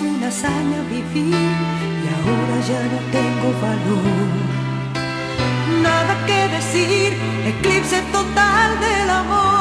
una 0.00 0.28
hazaña 0.28 0.80
vivir 0.90 1.34
y 1.34 2.06
ahora 2.16 2.56
ya 2.70 2.82
no 2.92 2.98
tengo 3.12 3.48
valor. 3.60 4.28
Nada 5.82 6.14
que 6.26 6.48
decir, 6.56 7.10
eclipse 7.46 8.02
total 8.12 8.80
del 8.80 9.10
amor. 9.10 9.56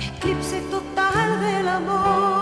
Eclipse 0.00 0.60
total 0.70 1.40
del 1.40 1.68
amor. 1.68 2.37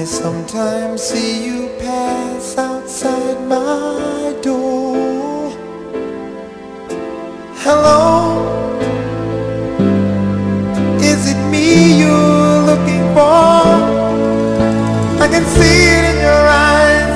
I 0.00 0.04
sometimes 0.04 1.02
see 1.02 1.44
you 1.44 1.68
pass 1.78 2.56
outside 2.56 3.38
my 3.46 4.34
door. 4.40 5.50
Hello, 7.64 8.48
is 11.02 11.20
it 11.32 11.40
me 11.50 12.00
you're 12.00 12.62
looking 12.70 13.04
for? 13.12 13.60
I 15.20 15.28
can 15.30 15.44
see 15.44 15.78
it 15.96 16.04
in 16.12 16.16
your 16.28 16.44
eyes. 16.48 17.12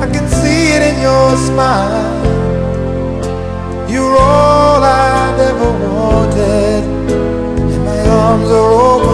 I 0.00 0.06
can 0.14 0.28
see 0.28 0.62
it 0.76 0.82
in 0.90 1.02
your 1.02 1.36
smile. 1.48 2.22
You're 3.90 4.16
all 4.16 4.80
I've 4.80 5.40
ever 5.40 5.70
wanted. 5.88 6.84
And 7.72 7.84
my 7.84 8.00
arms 8.06 8.48
are 8.48 8.72
open 8.92 9.13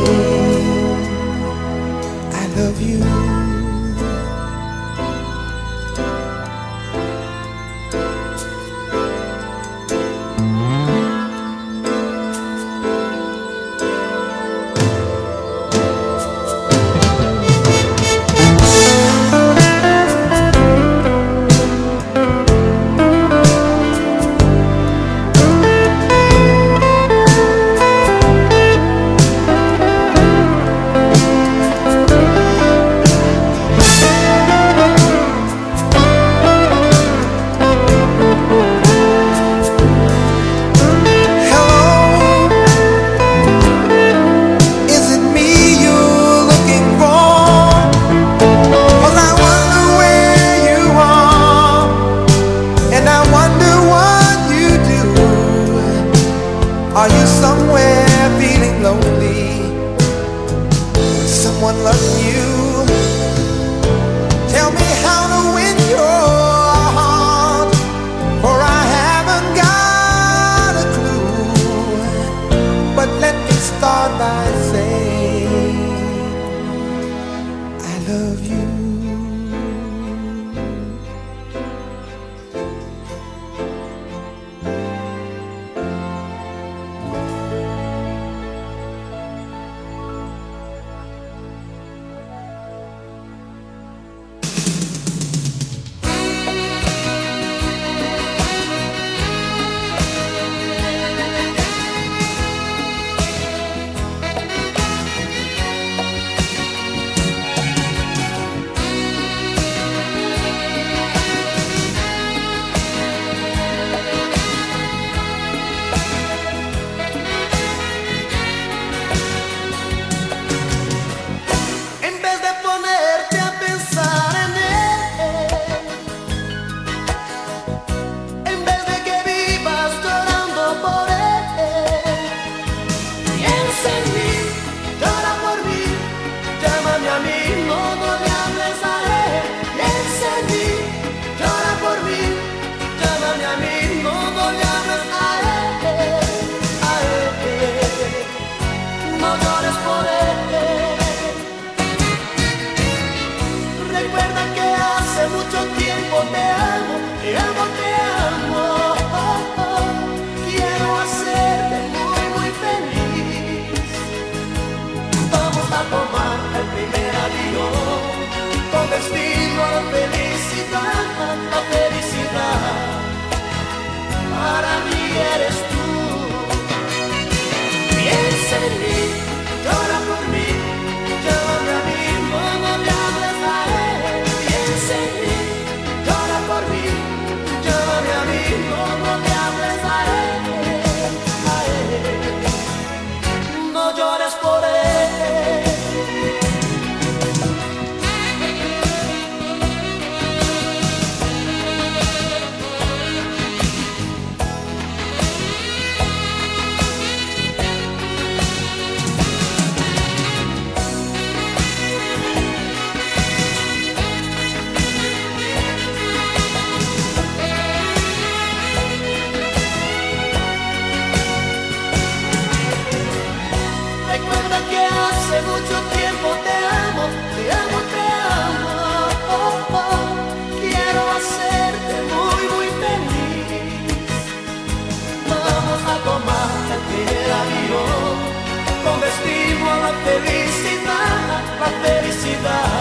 goodbye. 242.41 242.80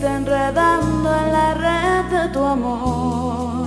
está 0.00 0.16
enredando 0.16 1.14
en 1.14 1.30
la 1.30 1.52
red 1.52 2.04
de 2.10 2.28
tu 2.32 2.42
amor. 2.42 3.66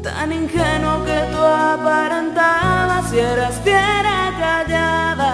Tan 0.00 0.32
ingenuo 0.32 1.04
que 1.04 1.20
tú 1.32 1.42
aparentabas 1.42 3.12
y 3.12 3.18
eras 3.18 3.54
fiera 3.64 4.32
callada. 4.38 5.32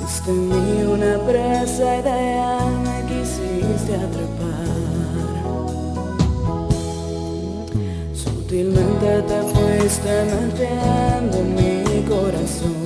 Viste 0.00 0.30
en 0.30 0.48
mí 0.48 0.82
una 0.94 1.18
presa 1.26 1.96
ideal, 2.00 2.70
me 2.86 2.98
quisiste 3.10 3.92
atrapar. 4.06 4.78
Sutilmente 8.14 9.10
te 9.28 9.38
fuiste 9.52 10.12
metiendo 10.32 11.36
en 11.36 11.48
mi 11.54 12.02
corazón. 12.08 12.77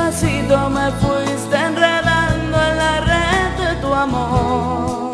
despacito 0.00 0.70
me 0.70 0.90
fuiste 0.92 1.56
enredando 1.56 2.56
en 2.58 2.76
la 2.76 3.00
red 3.00 3.64
de 3.64 3.80
tu 3.80 3.92
amor. 3.92 5.12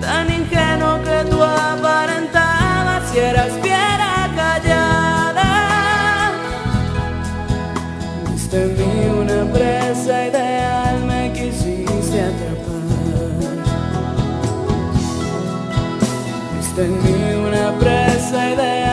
Tan 0.00 0.30
ingenuo 0.30 0.98
que 1.02 1.30
tú 1.30 1.42
aparentabas 1.42 3.10
si 3.10 3.18
eras 3.18 3.52
fiera 3.62 4.30
callada. 4.36 5.50
Viste 8.32 8.62
en 8.62 8.76
mí 8.76 9.20
una 9.22 9.52
presa 9.52 10.26
ideal, 10.26 11.04
me 11.06 11.32
quisiste 11.32 12.20
atrapar. 12.30 12.84
Viste 16.56 16.84
en 16.84 17.02
mí 17.02 17.34
una 17.34 17.72
presa 17.78 18.50
ideal. 18.50 18.85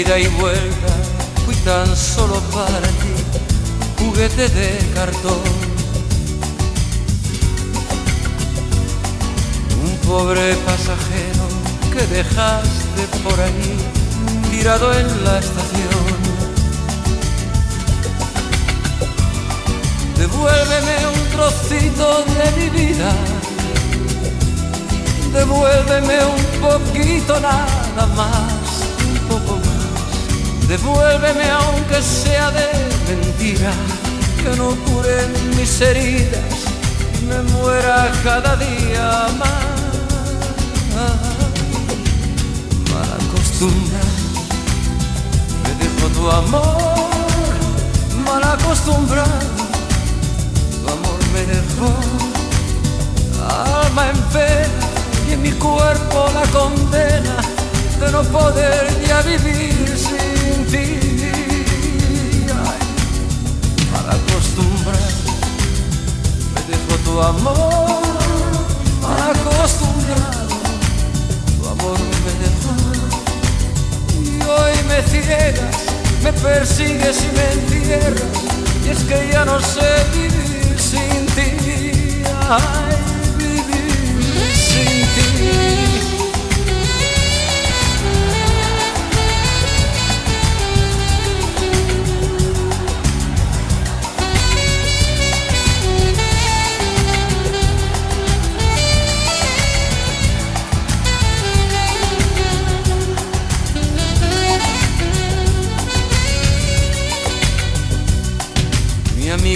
Ida 0.00 0.18
y 0.18 0.26
vuelta, 0.28 0.92
fui 1.44 1.54
tan 1.56 1.94
solo 1.96 2.40
para 2.52 2.88
ti, 3.00 3.14
juguete 3.98 4.48
de 4.48 4.78
cartón. 4.94 5.42
Un 9.84 9.96
pobre 10.08 10.54
pasajero 10.66 11.44
que 11.92 12.06
dejaste 12.14 13.02
por 13.24 13.38
ahí, 13.40 13.76
tirado 14.50 14.92
en 14.94 15.24
la 15.24 15.38
estación. 15.38 16.06
Devuélveme 20.16 20.96
un 21.14 21.22
trocito 21.34 22.24
de 22.36 22.46
mi 22.58 22.68
vida, 22.70 23.12
devuélveme 25.34 26.18
un 26.24 26.44
poquito 26.60 27.38
nada 27.40 28.06
más. 28.16 28.59
Devuélveme 30.70 31.50
aunque 31.50 32.00
sea 32.00 32.52
de 32.52 32.68
mentira, 33.08 33.72
que 34.40 34.56
no 34.56 34.68
curen 34.84 35.56
mis 35.56 35.80
heridas 35.80 36.60
me 37.28 37.42
muera 37.54 38.08
cada 38.22 38.54
día 38.54 39.26
más. 39.36 39.64
Mala 42.92 43.18
costumbre, 43.34 44.00
me 45.64 45.72
dejó 45.82 46.06
tu 46.16 46.30
amor, 46.30 47.50
mal 48.24 48.44
acostumbrado, 48.44 49.28
tu 50.82 50.88
amor 50.88 51.20
me 51.32 51.42
dejó. 51.52 51.90
Alma 53.84 54.10
en 54.10 54.20
pena 54.34 54.86
y 55.28 55.32
en 55.32 55.42
mi 55.42 55.50
cuerpo 55.50 56.30
la 56.32 56.44
condena 56.56 57.36
de 58.00 58.12
no 58.12 58.22
poder 58.22 59.04
ya 59.08 59.20
vivir 59.22 59.98
sin 59.98 60.19
mal 64.56 64.94
acostumbrado, 64.94 65.30
me 66.54 66.60
dejó 66.70 66.94
tu 67.04 67.22
amor, 67.22 68.02
acostumbrado, 69.30 70.56
tu 71.56 71.68
amor 71.68 71.98
me 72.24 72.32
dejó. 72.42 72.72
Y 74.22 74.42
hoy 74.42 74.74
me 74.88 75.02
ciegas, 75.02 75.76
me 76.22 76.32
persigues 76.32 77.18
y 77.24 77.28
me 77.36 77.52
entierras, 77.52 78.22
y 78.84 78.88
es 78.88 79.00
que 79.04 79.30
ya 79.32 79.44
no 79.44 79.60
sé 79.60 80.06
vivir 80.14 80.78
sin 80.78 81.26
ti. 81.34 82.22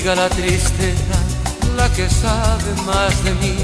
La 0.05 0.29
tristeza, 0.29 1.19
la 1.77 1.89
que 1.89 2.09
sabe 2.11 2.75
más 2.85 3.25
de 3.25 3.33
mí, 3.37 3.57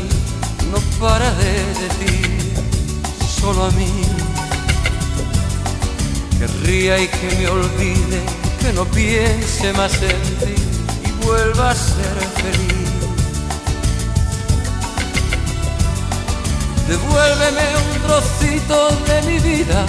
no 0.72 0.78
para 0.98 1.30
de 1.34 1.52
decir 1.74 2.54
solo 3.40 3.66
a 3.66 3.70
mí. 3.72 3.92
Que 6.38 6.46
ría 6.66 6.98
y 6.98 7.08
que 7.08 7.36
me 7.36 7.46
olvide, 7.46 8.22
que 8.58 8.72
no 8.72 8.86
piense 8.86 9.72
más 9.74 9.92
en 9.96 10.22
ti 10.40 10.54
y 11.06 11.24
vuelva 11.24 11.70
a 11.70 11.74
ser 11.74 12.16
feliz. 12.42 12.88
Devuélveme 16.88 17.66
un 17.82 18.02
trocito 18.06 18.88
de 19.06 19.22
mi 19.30 19.38
vida, 19.40 19.84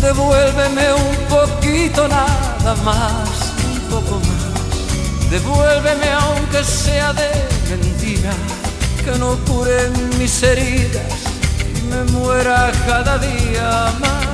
devuélveme 0.00 0.92
un 0.94 1.16
poquito 1.28 2.06
nada 2.06 2.74
más, 2.84 3.28
un 3.74 3.80
poco. 3.90 4.27
Devuélveme 5.30 6.10
aunque 6.10 6.64
sea 6.64 7.12
de 7.12 7.28
mentira, 7.68 8.32
que 9.04 9.18
no 9.18 9.36
curen 9.44 9.92
mis 10.18 10.42
heridas 10.42 11.02
y 11.76 11.82
me 11.82 12.02
muera 12.12 12.72
cada 12.86 13.18
día 13.18 13.92
más. 14.00 14.26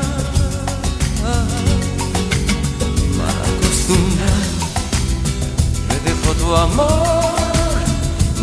Mal 3.18 3.38
acostumbrado, 3.50 4.54
me 5.88 5.96
dejó 6.08 6.32
tu 6.34 6.56
amor, 6.56 7.74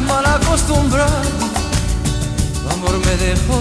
mal 0.06 0.26
acostumbrado, 0.26 1.30
tu 2.62 2.70
amor 2.70 3.00
me 3.06 3.16
dejó. 3.28 3.60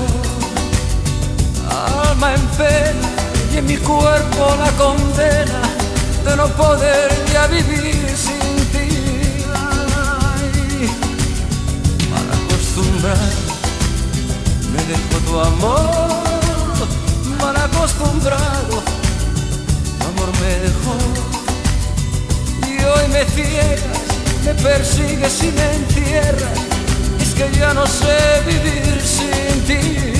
Alma 2.10 2.34
en 2.34 2.46
pena 2.58 3.08
y 3.54 3.58
en 3.58 3.66
mi 3.66 3.76
cuerpo 3.76 4.56
la 4.58 4.70
condena 4.72 5.62
de 6.24 6.36
no 6.36 6.48
poder 6.48 7.08
ya 7.32 7.46
vivir 7.46 7.99
mal 10.86 12.28
acostumbrado, 12.38 13.42
me 14.72 14.82
dejó 14.84 15.16
tu 15.26 15.40
amor, 15.40 16.88
mal 17.40 17.56
acostumbrado, 17.56 18.82
tu 19.98 20.04
amor 20.06 20.30
me 20.40 20.52
dejó. 20.66 20.96
Y 22.66 22.84
hoy 22.84 23.08
me 23.12 23.24
ciegas, 23.26 23.82
me 24.44 24.54
persigues 24.54 25.42
y 25.42 25.52
me 25.52 25.74
entierras, 25.74 26.58
es 27.20 27.34
que 27.34 27.50
ya 27.58 27.74
no 27.74 27.86
sé 27.86 28.42
vivir 28.46 29.00
sin 29.02 29.64
ti. 29.66 30.19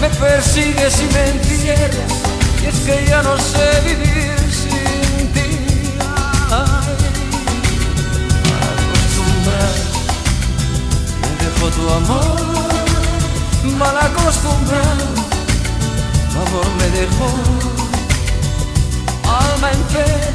Me 0.00 0.08
persigues 0.08 1.00
y 1.00 1.06
me 1.14 1.22
encierras, 1.30 2.12
y 2.62 2.66
es 2.66 2.78
que 2.80 3.06
ya 3.08 3.22
no 3.22 3.36
sé 3.38 3.80
vivir 3.84 4.38
sin 4.50 5.32
ti. 5.32 5.50
Acostumbrado, 9.10 9.84
me 11.22 11.30
dejó 11.44 11.66
tu 11.76 11.84
amor, 12.00 12.40
mal 13.78 13.96
acostumbrado, 13.96 15.06
tu 16.32 16.36
amor 16.46 16.68
me 16.78 16.88
dejó, 16.98 17.28
alma 19.24 19.68
entera, 19.72 20.32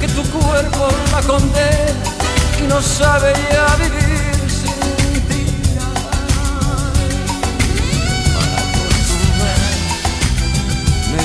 que 0.00 0.08
tu 0.08 0.22
cuerpo 0.30 0.88
la 1.12 1.22
condena 1.22 2.14
y 2.62 2.66
no 2.66 2.80
sabe 2.80 3.32
ya 3.52 3.76
vivir 3.76 4.33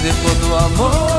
dejó 0.10 0.30
tu 0.42 0.56
amor 0.56 1.19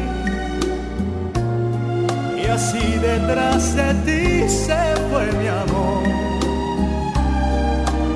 así 2.51 2.97
detrás 2.99 3.75
de 3.75 3.93
ti 4.05 4.49
se 4.49 4.95
fue 5.09 5.31
mi 5.39 5.47
amor, 5.47 6.03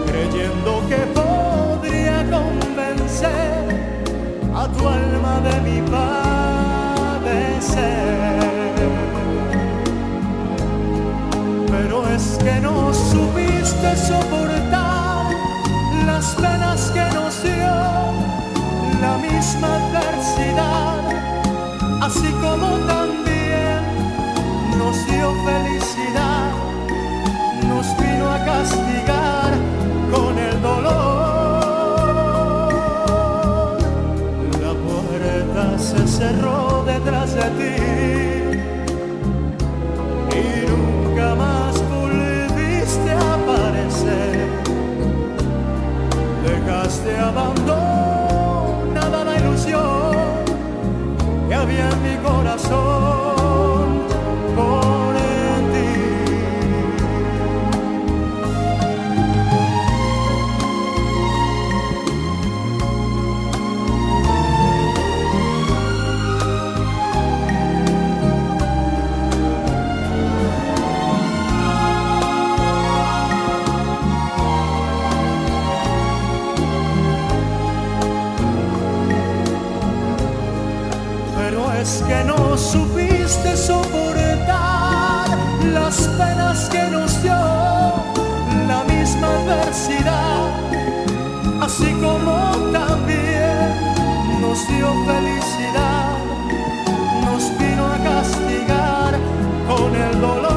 creyendo 0.07 0.71
que 0.89 0.97
podría 1.19 2.17
convencer 2.29 3.63
a 4.53 4.67
tu 4.67 4.87
alma 4.87 5.39
de 5.47 5.61
mi 5.61 5.81
padecer. 5.89 6.25
Pero 11.71 12.07
es 12.09 12.37
que 12.43 12.55
no 12.59 12.93
supiste 12.93 13.95
soportar 13.95 15.25
las 16.05 16.35
penas 16.35 16.91
que 16.91 17.05
nos 17.15 17.41
dio 17.41 17.75
la 19.01 19.17
misma 19.17 19.67
adversidad, 19.81 20.99
así 22.01 22.31
como 22.41 22.67
también 22.85 23.34
nos 24.85 25.07
dio 25.07 25.33
felicidad, 25.43 26.51
nos 27.67 27.87
vino 27.97 28.25
a 28.29 28.37
castigar 28.45 29.51
con 30.13 30.37
el 30.37 30.61
dolor. 30.61 31.25
La 34.65 34.73
puerta 34.85 35.63
se 35.79 36.07
cerró 36.07 36.83
detrás 36.85 37.33
de 37.33 37.47
ti 37.59 37.77
y 40.41 40.43
nunca 40.69 41.27
más 41.33 41.73
volviste 41.95 43.11
a 43.11 43.33
aparecer. 43.39 44.33
Dejaste 46.45 47.11
abandonada 47.29 49.19
la 49.23 49.35
ilusión 49.41 50.15
que 51.47 51.55
había 51.55 51.89
en 51.89 51.99
mi 52.03 52.15
corazón. 52.27 53.14
Supiste 83.35 83.57
soportar 83.57 85.27
las 85.73 86.07
penas 86.17 86.69
que 86.69 86.83
nos 86.89 87.21
dio 87.21 87.33
la 88.67 88.83
misma 88.87 89.27
adversidad, 89.27 90.49
así 91.61 91.91
como 91.93 92.51
también 92.71 93.73
nos 94.41 94.67
dio 94.67 94.87
felicidad, 95.05 96.17
nos 97.25 97.57
vino 97.57 97.85
a 97.85 97.97
castigar 98.03 99.19
con 99.67 99.95
el 99.95 100.21
dolor. 100.21 100.54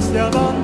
Dejaste 0.00 0.18
abandonada 0.18 0.59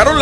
Llegaron 0.00 0.19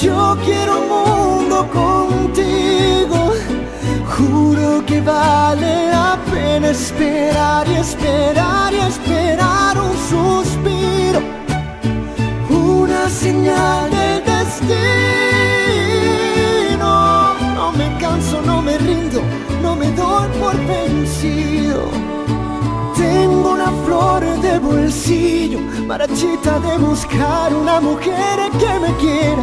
Yo 0.00 0.36
quiero 0.44 0.80
un 0.80 0.88
mundo 0.88 1.68
contigo. 1.72 3.32
Juro 4.06 4.86
que 4.86 5.00
vale 5.00 5.90
la 5.90 6.16
pena 6.30 6.68
esperar 6.68 7.66
y 7.66 7.74
esperar 7.74 8.72
y 8.72 8.76
esperar 8.76 9.76
un 9.76 9.96
suspiro. 10.08 11.20
Una 12.48 13.08
señal 13.08 13.90
de 13.90 14.20
destino. 14.20 14.78
No 17.56 17.72
me 17.72 17.98
canso, 17.98 18.40
no 18.42 18.62
me 18.62 18.78
rindo, 18.78 19.20
no 19.62 19.74
me 19.74 19.90
doy 19.92 20.28
por 20.38 20.56
vencido. 20.64 21.90
Tengo 22.96 23.50
una 23.50 23.72
flor 23.84 24.22
de 24.42 24.60
bolsillo, 24.60 25.58
marachita 25.88 26.60
de 26.60 26.78
buscar 26.78 27.52
una 27.52 27.80
mujer 27.80 28.48
que 28.60 28.78
me 28.78 28.94
quiera 28.98 29.42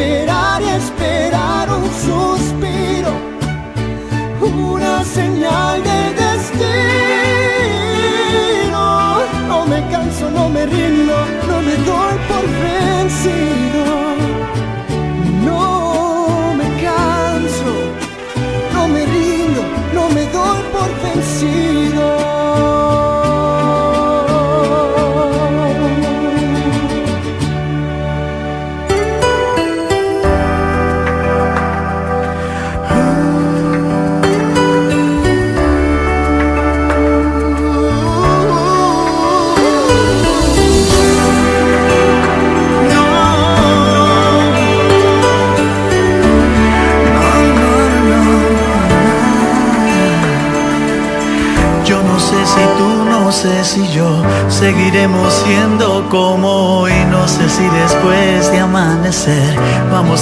Esperar 0.00 0.29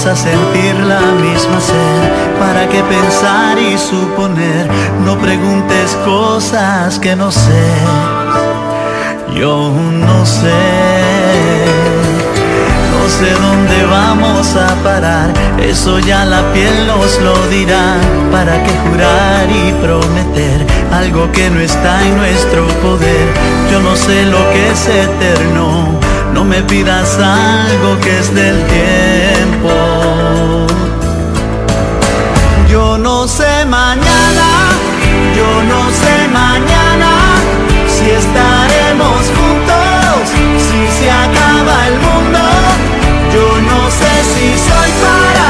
a 0.05 0.15
sentir 0.15 0.75
la 0.75 1.01
misma 1.21 1.59
sed. 1.59 2.39
¿Para 2.39 2.69
qué 2.69 2.81
pensar 2.83 3.57
y 3.59 3.77
suponer? 3.77 4.69
No 5.03 5.17
preguntes 5.17 5.97
cosas 6.05 6.99
que 6.99 7.15
no 7.17 7.29
sé. 7.31 7.65
Yo 9.35 9.71
no 9.71 10.25
sé. 10.25 11.65
No 12.93 13.09
sé 13.09 13.31
dónde 13.33 13.85
vamos 13.85 14.55
a 14.55 14.73
parar. 14.83 15.33
Eso 15.59 15.99
ya 15.99 16.23
la 16.23 16.41
piel 16.53 16.87
nos 16.87 17.19
lo 17.19 17.35
dirá. 17.47 17.95
¿Para 18.31 18.63
qué 18.63 18.71
jurar 18.85 19.47
y 19.49 19.73
prometer 19.81 20.65
algo 20.93 21.29
que 21.33 21.49
no 21.49 21.59
está 21.59 22.05
en 22.07 22.15
nuestro 22.15 22.65
poder? 22.83 23.27
Yo 23.69 23.81
no 23.81 23.95
sé 23.97 24.25
lo 24.27 24.49
que 24.51 24.71
es 24.71 24.87
eterno. 24.87 25.99
No 26.33 26.45
me 26.45 26.61
pidas 26.63 27.17
algo 27.17 27.99
que 27.99 28.19
es 28.19 28.33
del 28.33 28.55
tiempo. 28.67 29.88
Yo 32.89 32.97
no 32.97 33.27
sé 33.27 33.65
mañana, 33.65 34.49
yo 35.37 35.63
no 35.71 35.91
sé 35.91 36.27
mañana 36.29 37.11
si 37.87 38.09
estaremos 38.09 39.21
juntos, 39.37 40.29
si 40.57 40.87
se 40.97 41.11
acaba 41.11 41.87
el 41.87 41.99
mundo. 41.99 42.39
Yo 43.31 43.61
no 43.61 43.91
sé 43.91 44.11
si 44.33 44.57
soy 44.57 44.91
para 45.05 45.48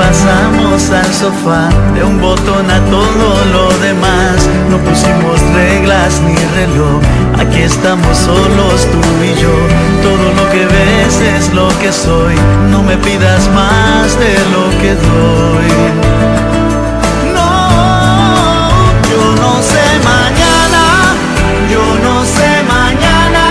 pasamos 0.00 0.90
al 0.90 1.12
sofá, 1.12 1.68
de 1.94 2.02
un 2.02 2.18
botón 2.20 2.70
a 2.70 2.80
todo 2.96 3.28
lo 3.52 3.66
demás. 3.86 4.36
No 4.70 4.78
pusimos 4.78 5.38
reglas 5.52 6.20
ni 6.26 6.36
reloj, 6.58 7.00
aquí 7.38 7.60
estamos 7.72 8.16
solos 8.16 8.78
tú 8.92 9.02
y 9.30 9.32
yo. 9.42 9.56
Todo 10.06 10.26
lo 10.38 10.44
que 10.52 10.64
ves 10.74 11.14
es 11.34 11.52
lo 11.52 11.68
que 11.80 11.92
soy, 11.92 12.34
no 12.70 12.82
me 12.82 12.96
pidas 12.96 13.42
más 13.60 14.18
de 14.22 14.32
lo 14.54 14.64
que 14.80 14.92
doy. 15.08 15.70
No, 17.36 17.50
yo 19.10 19.22
no 19.42 19.52
sé 19.72 19.86
mañana, 20.14 20.84
yo 21.72 21.84
no 22.06 22.16
sé 22.36 22.50
mañana 22.78 23.44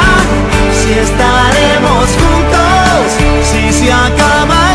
si 0.79 0.91
estaremos 1.07 2.05
juntos, 2.21 3.05
si 3.49 3.61
se 3.71 3.91
acaba. 3.93 4.68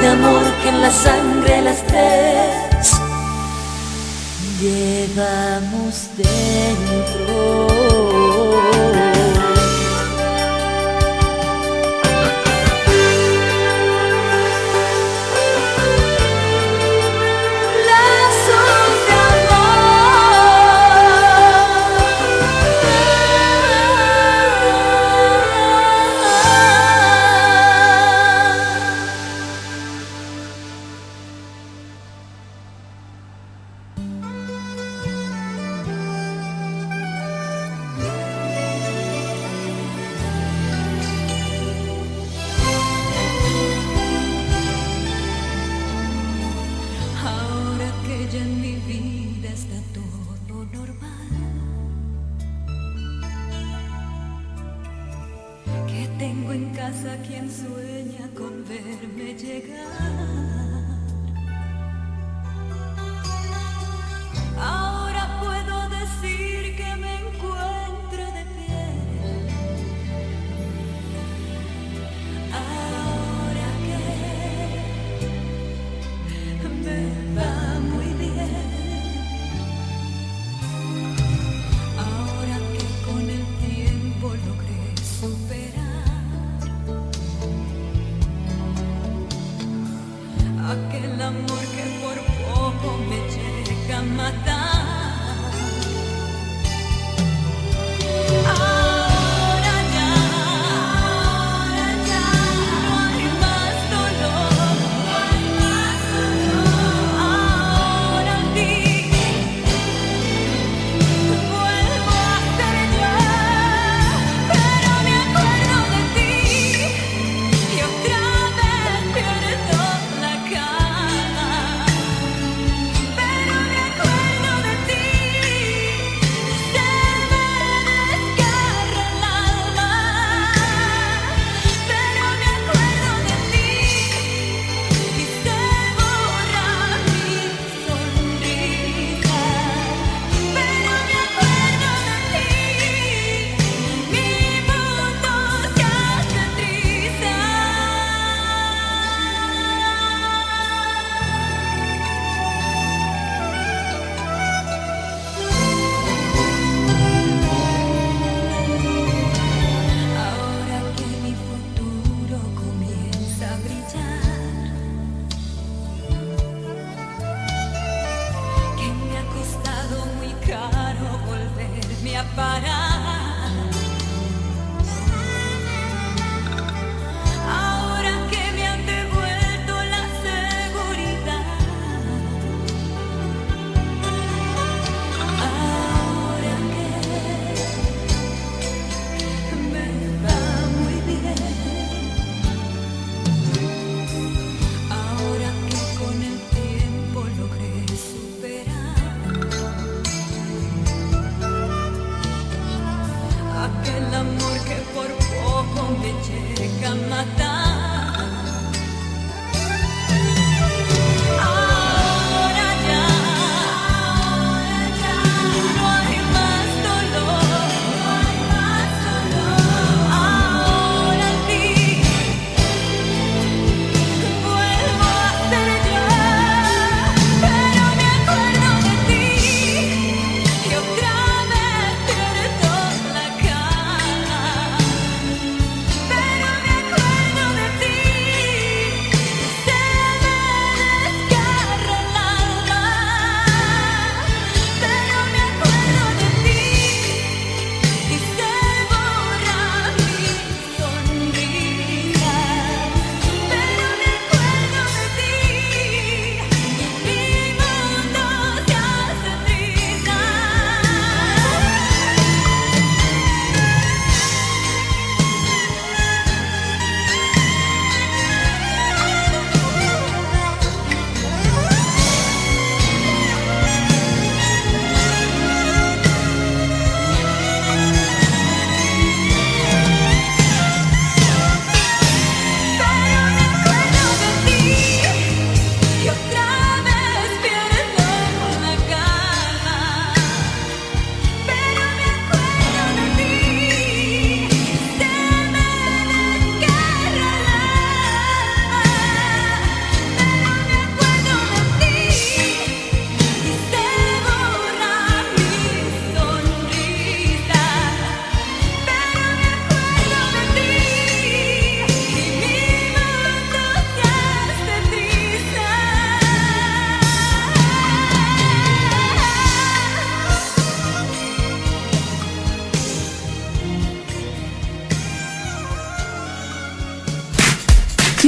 De 0.00 0.08
amor 0.08 0.42
que 0.62 0.68
en 0.70 0.80
la 0.80 0.90
sangre 0.90 1.10
las 1.10 1.19
llevamos 5.14 6.10
dentro. 6.16 7.89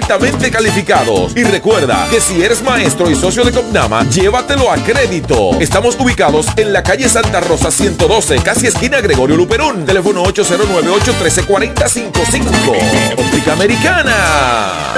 altamente 0.00 0.50
calificados. 0.50 1.36
Y 1.36 1.44
recuerda 1.44 2.08
que 2.10 2.20
si 2.20 2.42
eres 2.42 2.62
maestro 2.62 3.10
y 3.10 3.14
socio 3.14 3.44
de 3.44 3.52
Copnama, 3.52 4.08
llévatelo 4.08 4.70
a 4.70 4.76
crédito. 4.76 5.60
Estamos 5.60 5.96
ubicados 5.98 6.46
en 6.56 6.72
la 6.72 6.82
calle 6.82 7.06
Santa 7.08 7.40
Rosa 7.40 7.70
112, 7.70 8.38
casi 8.38 8.66
esquina 8.66 9.00
Gregorio 9.00 9.36
Luperón. 9.36 9.84
Teléfono 9.84 10.24
809-813-4055. 10.24 13.18
Óptica 13.18 13.52
Americana. 13.52 14.94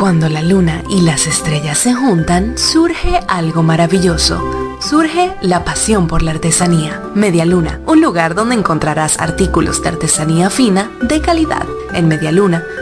Cuando 0.00 0.28
la 0.28 0.42
luna 0.42 0.82
y 0.88 1.02
las 1.02 1.26
estrellas 1.26 1.78
se 1.78 1.94
juntan, 1.94 2.58
surge 2.58 3.20
algo 3.28 3.62
maravilloso. 3.62 4.60
Surge 4.80 5.30
la 5.42 5.62
pasión 5.62 6.08
por 6.08 6.22
la 6.22 6.30
artesanía. 6.30 7.02
Media 7.14 7.44
Luna, 7.44 7.80
un 7.86 8.00
lugar 8.00 8.34
donde 8.34 8.54
encontrarás 8.54 9.18
artículos 9.18 9.82
de 9.82 9.90
artesanía 9.90 10.48
fina 10.48 10.90
de 11.02 11.20
calidad. 11.20 11.66
En 11.92 12.08
Media 12.08 12.32
Luna 12.32 12.64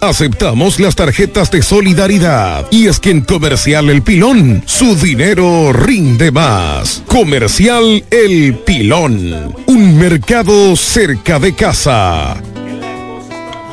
Aceptamos 0.00 0.78
las 0.78 0.94
tarjetas 0.94 1.50
de 1.50 1.62
solidaridad. 1.62 2.66
Y 2.70 2.86
es 2.86 3.00
que 3.00 3.10
en 3.10 3.22
Comercial 3.22 3.88
El 3.88 4.02
Pilón, 4.02 4.62
su 4.66 4.94
dinero 4.94 5.72
rinde 5.72 6.30
más. 6.30 7.02
Comercial 7.06 8.04
El 8.10 8.56
Pilón. 8.64 9.54
Un 9.66 9.98
mercado 9.98 10.76
cerca 10.76 11.38
de 11.38 11.54
casa. 11.54 12.32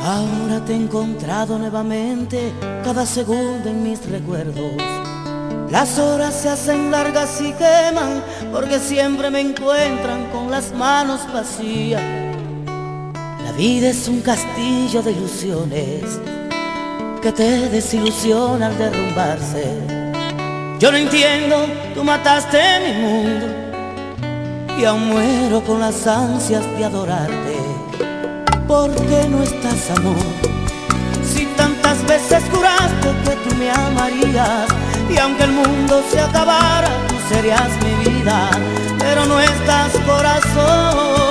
Ahora 0.02 0.64
te 0.66 0.72
he 0.72 0.76
encontrado 0.76 1.58
nuevamente, 1.58 2.52
cada 2.84 3.06
segundo 3.06 3.68
en 3.68 3.82
mis 3.82 4.04
recuerdos. 4.06 4.72
Las 5.70 5.98
horas 5.98 6.34
se 6.34 6.48
hacen 6.48 6.90
largas 6.90 7.40
y 7.40 7.52
queman, 7.52 8.22
porque 8.52 8.78
siempre 8.78 9.30
me 9.30 9.40
encuentran 9.40 10.30
con 10.30 10.50
las 10.50 10.72
manos 10.74 11.20
vacías. 11.32 12.33
La 13.44 13.52
vida 13.52 13.90
es 13.90 14.08
un 14.08 14.22
castillo 14.22 15.02
de 15.02 15.12
ilusiones 15.12 16.18
que 17.20 17.30
te 17.30 17.68
desilusiona 17.68 18.68
al 18.68 18.78
derrumbarse. 18.78 19.64
Yo 20.80 20.90
no 20.90 20.96
entiendo, 20.96 21.66
tú 21.94 22.02
mataste 22.02 22.58
mi 22.80 22.92
mundo 23.02 23.46
y 24.78 24.84
aún 24.84 25.08
muero 25.08 25.62
con 25.62 25.80
las 25.80 26.06
ansias 26.06 26.64
de 26.76 26.84
adorarte. 26.84 27.56
¿Por 28.66 28.94
qué 28.94 29.28
no 29.28 29.42
estás, 29.42 29.90
amor? 29.96 30.16
Si 31.22 31.44
tantas 31.56 32.04
veces 32.06 32.42
juraste 32.50 33.08
que 33.24 33.36
tú 33.48 33.54
me 33.56 33.70
amarías 33.70 34.66
y 35.12 35.18
aunque 35.18 35.44
el 35.44 35.52
mundo 35.52 36.02
se 36.10 36.20
acabara, 36.20 36.88
tú 37.08 37.14
serías 37.28 37.70
mi 37.82 38.10
vida, 38.10 38.50
pero 38.98 39.26
no 39.26 39.38
estás, 39.38 39.92
corazón. 40.06 41.23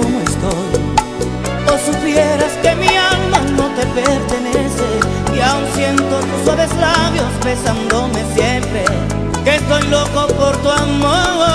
Estoy, 0.00 0.70
o 1.72 1.78
supieras 1.78 2.52
que 2.62 2.74
mi 2.76 2.88
alma 2.88 3.38
no 3.56 3.68
te 3.74 3.86
pertenece 3.86 4.84
y 5.34 5.40
aún 5.40 5.64
siento 5.74 6.20
tus 6.20 6.44
suaves 6.44 6.70
labios 6.76 7.30
besándome 7.44 8.24
siempre, 8.34 8.84
que 9.44 9.56
estoy 9.56 9.82
loco 9.88 10.26
por 10.28 10.56
tu 10.58 10.70
amor. 10.70 11.46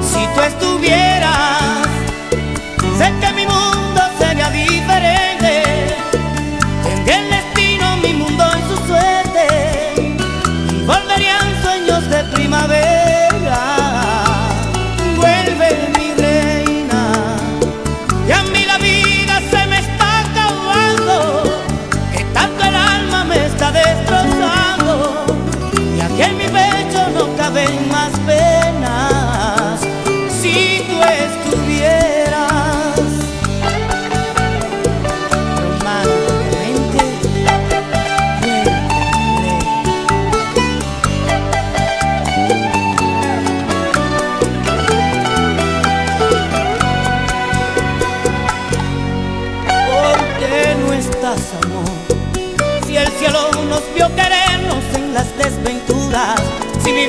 Si 0.00 0.26
tú 0.34 0.40
estuvieras, 0.40 1.86
sé 2.98 3.12
que 3.20 3.32
mi 3.34 3.46
mundo 3.46 3.81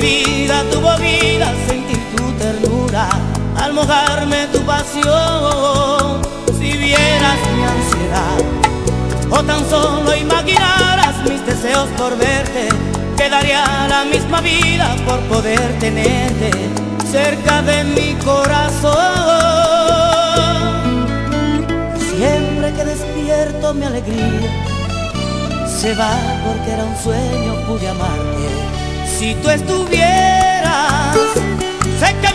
vida 0.00 0.64
tuvo 0.70 0.96
vida 0.98 1.52
sentir 1.68 1.98
tu 2.16 2.32
ternura, 2.32 3.08
al 3.56 3.72
mojarme 3.72 4.46
tu 4.52 4.60
pasión. 4.62 6.22
Si 6.58 6.72
vieras 6.76 7.38
mi 7.54 7.62
ansiedad, 7.64 8.40
o 9.30 9.42
tan 9.42 9.68
solo 9.68 10.16
imaginaras 10.16 11.14
mis 11.28 11.44
deseos 11.46 11.88
por 11.96 12.16
verte, 12.16 12.68
quedaría 13.16 13.86
la 13.88 14.04
misma 14.04 14.40
vida 14.40 14.96
por 15.06 15.20
poder 15.20 15.78
tenerte 15.78 16.50
cerca 17.10 17.62
de 17.62 17.84
mi 17.84 18.14
corazón. 18.24 18.94
Siempre 22.16 22.72
que 22.72 22.84
despierto 22.84 23.74
mi 23.74 23.84
alegría 23.84 24.50
se 25.66 25.94
va 25.94 26.16
porque 26.46 26.72
era 26.72 26.84
un 26.84 26.96
sueño, 26.96 27.54
pude 27.66 27.88
amarte 27.88 28.83
si 29.18 29.34
tú 29.36 29.48
estuvieras, 29.48 31.14
que 32.20 32.33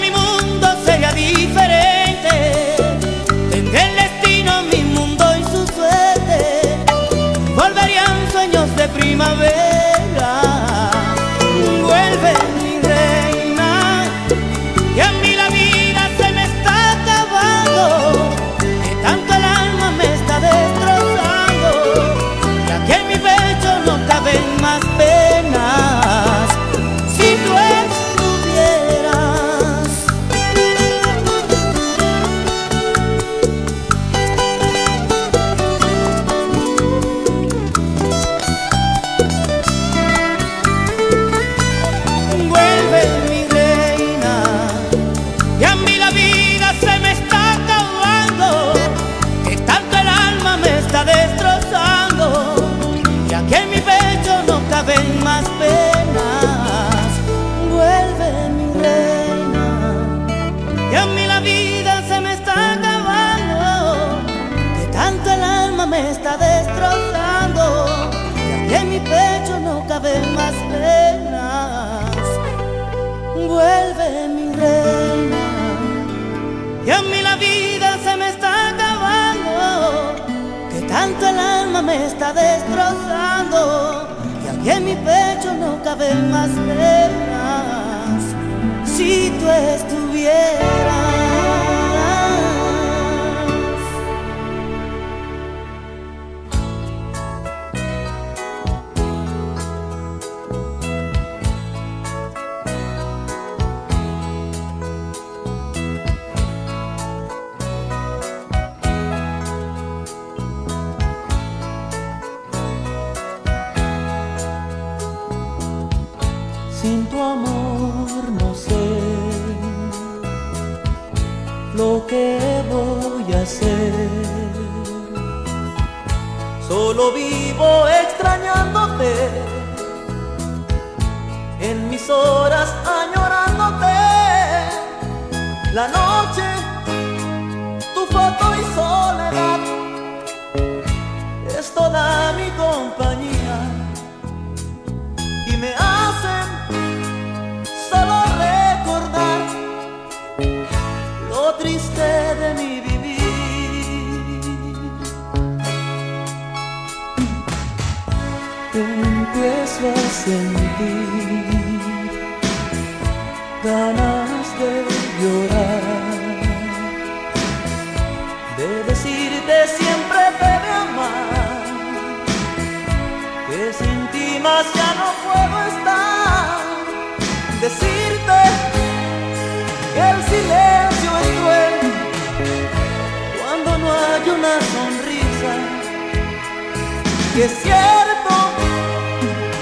que 187.34 187.46
es 187.46 187.52
cierto, 187.62 188.34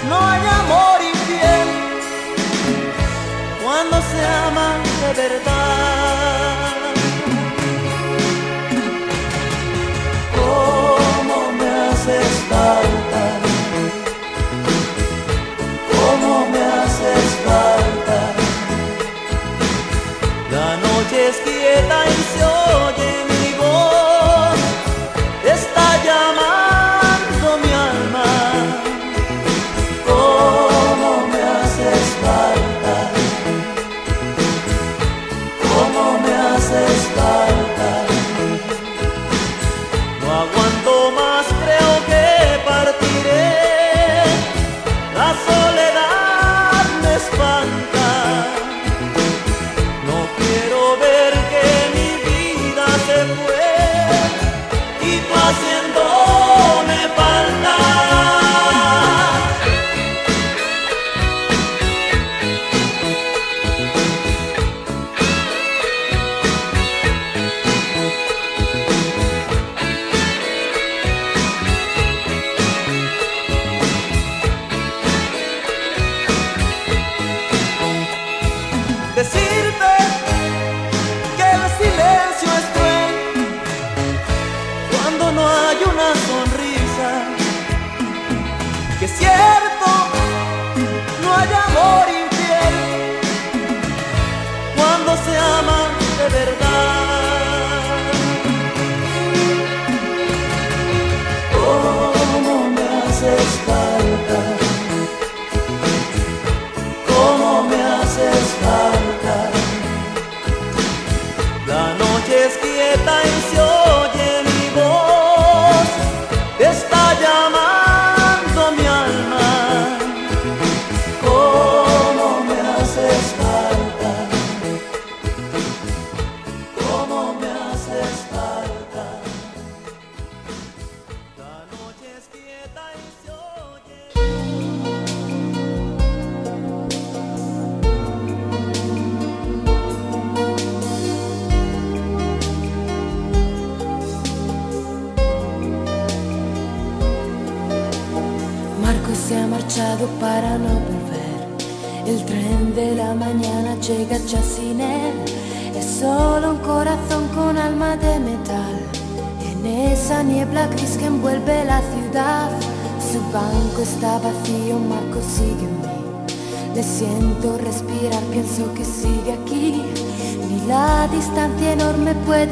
no 0.10 0.28
hay 0.28 0.42
amor 0.62 1.02
infiel 1.02 1.68
cuando 3.64 4.02
se 4.02 4.26
ama 4.26 4.76
de 5.16 5.30
verdad. 5.30 5.57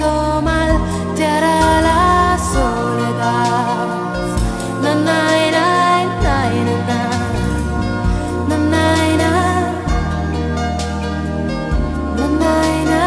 cuánto 0.00 0.42
mal 0.42 0.78
te 1.14 1.26
hará 1.26 1.80
la 1.80 2.38
soledad. 2.52 3.76
Na, 4.82 4.94
na, 4.94 5.20
na, 5.50 5.68
na, 6.22 6.36
na, 6.66 7.00
na, 8.48 8.58
na, 8.58 8.84
na. 9.20 9.32
Na, 12.16 12.26
na, 12.90 13.06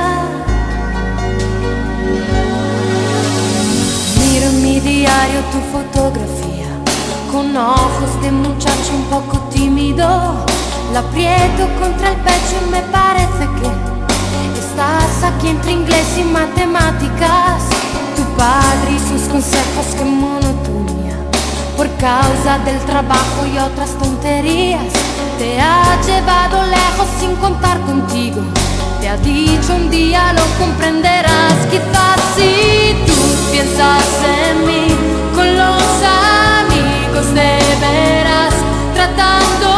diario 4.84 5.42
tu 5.52 5.60
fotografía 5.72 6.68
con 7.32 7.56
ojos 7.56 8.22
de 8.22 8.32
muchacho 8.32 8.92
un 8.96 9.06
poco 9.06 9.38
tímido. 9.50 10.08
La 10.94 11.00
aprieto 11.00 11.68
contra 11.80 12.12
el 12.12 12.18
pecho 12.18 12.56
y 12.68 12.70
me 12.70 12.82
parece 12.92 13.48
que 13.60 13.93
estás 14.74 15.32
aquí 15.32 15.50
entre 15.50 15.72
inglés 15.72 16.18
y 16.18 16.24
matemáticas. 16.24 17.62
Tu 18.16 18.24
padre 18.36 18.92
y 18.96 19.00
sus 19.00 19.28
consejos, 19.30 19.86
que 19.96 20.04
monotonía. 20.04 21.16
Por 21.78 21.90
causa 21.98 22.60
del 22.66 22.80
trabajo 22.80 23.46
y 23.54 23.58
otras 23.58 23.92
tonterías, 24.00 24.92
te 25.38 25.60
ha 25.60 26.00
llevado 26.02 26.66
lejos 26.66 27.08
sin 27.20 27.36
contar 27.36 27.80
contigo. 27.82 28.42
Te 29.00 29.10
ha 29.10 29.18
dicho 29.18 29.76
un 29.76 29.90
día 29.90 30.34
lo 30.34 30.46
comprenderás, 30.58 31.58
quizás 31.70 32.18
si 32.36 32.96
tú 33.06 33.14
piensas 33.52 34.08
en 34.40 34.66
mí 34.66 34.88
con 35.36 35.48
los 35.56 35.84
amigos 36.64 37.28
de 37.34 37.60
veras, 37.82 38.54
tratando 38.94 39.73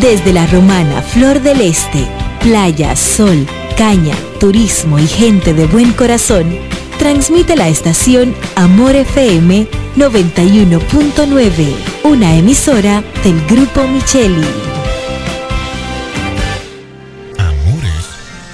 Desde 0.00 0.32
la 0.32 0.46
romana 0.46 1.02
Flor 1.02 1.42
del 1.42 1.60
Este, 1.60 2.08
playa, 2.40 2.96
sol, 2.96 3.46
caña, 3.76 4.14
turismo 4.38 4.98
y 4.98 5.06
gente 5.06 5.52
de 5.52 5.66
buen 5.66 5.92
corazón, 5.92 6.58
transmite 6.98 7.54
la 7.54 7.68
estación 7.68 8.34
Amor 8.56 8.96
FM 8.96 9.68
91.9, 9.96 11.76
una 12.04 12.34
emisora 12.34 13.04
del 13.22 13.44
Grupo 13.44 13.86
Micheli. 13.88 14.46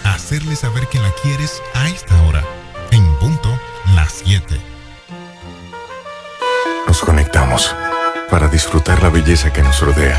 Hacerle 0.03 0.57
saber 0.57 0.89
que 0.89 0.99
la 0.99 1.13
quieres 1.23 1.63
a 1.75 1.89
esta 1.89 2.21
hora, 2.25 2.43
en 2.91 3.07
punto 3.21 3.57
las 3.95 4.23
7. 4.25 4.61
Nos 6.89 7.01
conectamos 7.03 7.73
para 8.33 8.49
disfrutar 8.49 9.01
la 9.05 9.11
belleza 9.11 9.53
que 9.53 9.63
nos 9.63 9.81
rodea 9.81 10.19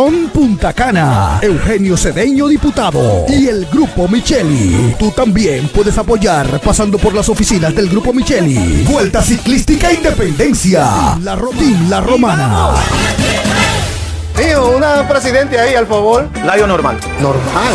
Punta 0.09 0.73
Cana, 0.73 1.39
Eugenio 1.43 1.95
Cedeño 1.95 2.47
Diputado 2.47 3.25
y 3.27 3.47
el 3.47 3.67
Grupo 3.67 4.07
Micheli. 4.07 4.95
Tú 4.97 5.11
también 5.11 5.67
puedes 5.67 5.95
apoyar 5.95 6.59
pasando 6.59 6.97
por 6.97 7.13
las 7.13 7.29
oficinas 7.29 7.75
del 7.75 7.87
Grupo 7.87 8.11
Micheli. 8.11 8.83
Vuelta 8.83 9.21
Ciclística 9.21 9.93
Independencia. 9.93 11.17
La, 11.21 11.35
Rotín, 11.35 11.87
la 11.87 12.01
Romana. 12.01 12.71
Tío, 14.41 14.71
una 14.71 15.07
presidente 15.07 15.59
ahí, 15.59 15.75
al 15.75 15.85
favor. 15.85 16.27
Layo 16.43 16.65
normal. 16.65 16.97
Normal. 17.19 17.73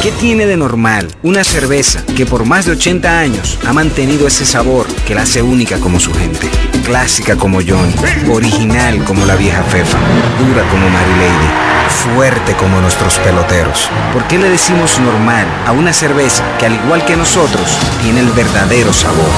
¿Qué 0.00 0.12
tiene 0.12 0.46
de 0.46 0.56
normal 0.56 1.08
una 1.24 1.42
cerveza 1.42 2.04
que 2.16 2.24
por 2.24 2.44
más 2.44 2.66
de 2.66 2.72
80 2.72 3.18
años 3.18 3.58
ha 3.66 3.72
mantenido 3.72 4.28
ese 4.28 4.46
sabor 4.46 4.86
que 5.06 5.16
la 5.16 5.22
hace 5.22 5.42
única 5.42 5.78
como 5.78 5.98
su 5.98 6.14
gente? 6.14 6.48
Clásica 6.84 7.34
como 7.34 7.58
John, 7.66 7.92
original 8.32 9.02
como 9.04 9.26
la 9.26 9.34
vieja 9.34 9.64
Fefa, 9.64 9.98
dura 10.38 10.62
como 10.70 10.88
Mary 10.88 11.14
Lady, 11.18 12.14
fuerte 12.14 12.54
como 12.54 12.80
nuestros 12.80 13.18
peloteros. 13.18 13.90
¿Por 14.12 14.26
qué 14.28 14.38
le 14.38 14.50
decimos 14.50 15.00
normal 15.00 15.46
a 15.66 15.72
una 15.72 15.92
cerveza 15.92 16.44
que 16.58 16.66
al 16.66 16.74
igual 16.74 17.04
que 17.04 17.16
nosotros 17.16 17.76
tiene 18.02 18.20
el 18.20 18.30
verdadero 18.30 18.92
sabor? 18.92 19.30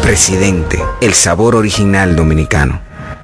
Presidente, 0.00 0.82
el 1.02 1.12
sabor 1.12 1.56
original 1.56 2.16
dominicano. 2.16 2.89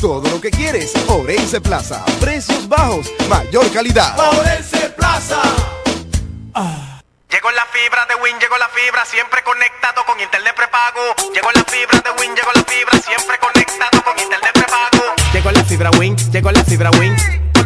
todo 0.00 0.28
lo 0.30 0.40
que 0.40 0.50
quieres. 0.50 0.92
Orense 1.08 1.60
Plaza. 1.60 2.04
Precios 2.20 2.68
bajos, 2.68 3.12
mayor 3.28 3.70
calidad. 3.72 4.16
Paurense 4.16 4.90
Plaza. 4.90 5.40
Llegó 7.30 7.50
la 7.52 7.64
fibra 7.66 8.06
de 8.06 8.14
Win, 8.16 8.38
llegó 8.40 8.56
la 8.58 8.68
fibra, 8.68 9.04
siempre 9.04 9.42
conectado 9.44 10.04
con 10.04 10.18
internet 10.18 10.54
prepago. 10.56 11.32
Llegó 11.32 11.50
la 11.52 11.64
fibra 11.64 12.00
de 12.00 12.10
Win, 12.20 12.34
llegó 12.34 12.50
la 12.54 12.64
fibra, 12.64 12.98
siempre 13.00 13.38
conectado 13.38 14.02
con 14.02 14.18
internet 14.18 14.52
prepago. 14.52 15.14
Llegó 15.32 15.50
la 15.52 15.64
fibra 15.64 15.90
Win, 15.98 16.16
llegó 16.32 16.50
la 16.50 16.64
fibra 16.64 16.90
Win. 16.98 17.39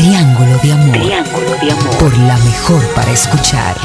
Triángulo 0.00 0.56
de 0.62 0.72
Amor. 0.72 0.92
Triángulo 0.92 1.50
de 1.60 1.72
Amor. 1.72 1.96
Por 1.98 2.18
la 2.20 2.36
mejor 2.38 2.82
para 2.94 3.10
escuchar. 3.12 3.76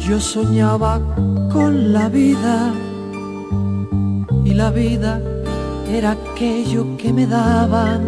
Yo 0.00 0.18
soñaba 0.18 1.00
con 1.52 1.92
la 1.92 2.08
vida 2.08 2.72
y 4.44 4.54
la 4.54 4.72
vida 4.72 5.20
era 5.88 6.16
aquello 6.18 6.96
que 6.96 7.12
me 7.12 7.28
daban. 7.28 8.00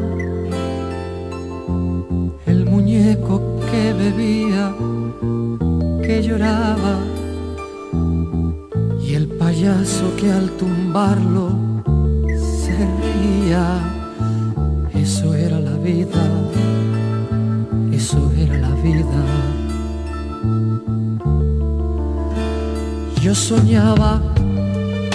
El 2.44 2.64
muñeco 2.68 3.40
que 3.70 3.92
bebía, 3.92 4.74
que 6.06 6.22
lloraba 6.22 6.98
y 9.00 9.14
el 9.14 9.26
payaso 9.26 10.14
que 10.16 10.30
al 10.30 10.50
tumbarlo 10.50 11.46
se 12.62 12.76
reía. 13.02 13.64
Eso 14.92 15.34
era 15.34 15.58
la 15.60 15.76
vida, 15.78 16.22
eso 17.92 18.30
era 18.36 18.56
la 18.58 18.74
vida. 18.86 19.22
Yo 23.22 23.34
soñaba 23.34 24.20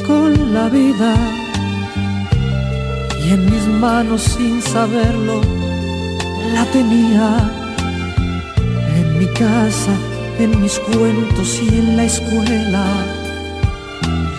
con 0.08 0.54
la 0.54 0.70
vida 0.70 1.14
y 3.24 3.32
en 3.34 3.46
mis 3.46 3.68
manos 3.68 4.22
sin 4.22 4.62
saberlo 4.62 5.42
la 6.56 6.66
tenía 6.66 7.30
en 8.98 9.20
mi 9.20 9.28
casa, 9.28 9.94
en 10.40 10.62
mis 10.62 10.80
cuentos 10.80 11.60
y 11.62 11.68
en 11.68 11.98
la 11.98 12.06
escuela 12.06 12.86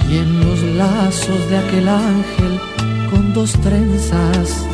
y 0.08 0.16
en 0.16 0.40
los 0.40 0.62
lazos 0.62 1.48
de 1.50 1.58
aquel 1.58 1.88
ángel 1.88 2.60
con 3.10 3.32
dos 3.34 3.52
trenzas 3.60 4.66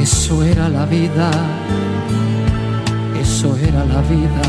Eso 0.00 0.42
era 0.42 0.68
la 0.68 0.84
vida, 0.86 1.30
eso 3.20 3.56
era 3.56 3.84
la 3.84 4.00
vida. 4.02 4.44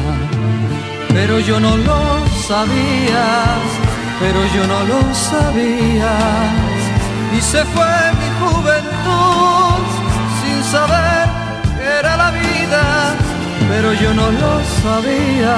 Pero 1.09 1.39
yo 1.39 1.59
no 1.59 1.77
lo 1.77 2.01
sabía, 2.47 3.25
pero 4.19 4.39
yo 4.55 4.63
no 4.67 4.79
lo 4.91 4.99
sabía. 5.13 6.13
Y 7.37 7.41
se 7.41 7.63
fue 7.73 7.95
mi 8.21 8.29
juventud 8.41 9.79
sin 10.39 10.63
saber 10.75 11.25
que 11.77 11.85
era 11.99 12.17
la 12.17 12.31
vida, 12.31 12.83
pero 13.69 13.93
yo 13.93 14.13
no 14.13 14.31
lo 14.31 14.53
sabía, 14.83 15.55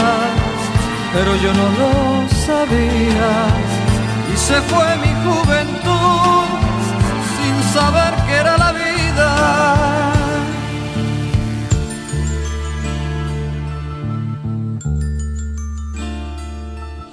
pero 1.13 1.35
yo 1.43 1.51
no 1.53 1.67
lo 1.79 1.91
sabía. 2.45 3.31
Y 4.33 4.37
se 4.37 4.57
fue 4.69 4.87
mi 5.03 5.11
juventud 5.25 6.47
sin 7.37 7.55
saber 7.73 8.13
que 8.25 8.33
era 8.33 8.57
la 8.57 8.71
vida. 8.71 9.29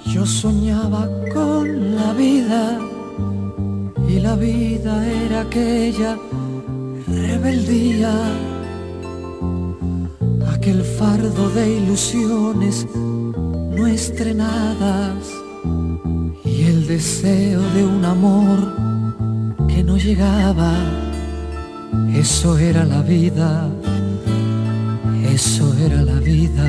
Yo 0.05 0.25
soñaba 0.25 1.09
con 1.33 1.95
la 1.95 2.13
vida 2.13 2.79
y 4.07 4.19
la 4.19 4.35
vida 4.35 5.05
era 5.05 5.41
aquella 5.41 6.15
rebeldía, 7.07 8.13
aquel 10.65 10.83
fardo 10.83 11.47
de 11.51 11.75
ilusiones 11.77 12.87
no 12.95 13.85
estrenadas 13.85 15.23
y 16.43 16.63
el 16.63 16.87
deseo 16.87 17.61
de 17.75 17.85
un 17.85 18.03
amor 18.03 18.73
que 19.67 19.83
no 19.83 19.95
llegaba. 19.95 20.73
Eso 22.15 22.57
era 22.57 22.83
la 22.83 23.03
vida, 23.03 23.69
eso 25.31 25.71
era 25.85 26.01
la 26.01 26.19
vida. 26.19 26.67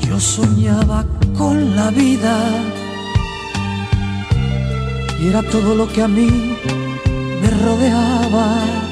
Yo 0.00 0.18
soñaba 0.18 1.06
con 1.36 1.76
la 1.76 1.90
vida 1.92 2.36
y 5.20 5.28
era 5.28 5.40
todo 5.44 5.76
lo 5.76 5.86
que 5.86 6.02
a 6.02 6.08
mí 6.08 6.56
me 7.40 7.50
rodeaba. 7.64 8.87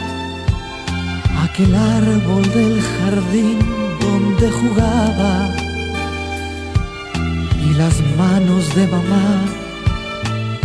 Aquel 1.59 1.75
árbol 1.75 2.43
del 2.53 2.83
jardín 2.83 3.59
donde 3.99 4.51
jugaba 4.51 5.49
y 7.65 7.73
las 7.73 7.99
manos 8.19 8.75
de 8.75 8.87
mamá 8.89 9.41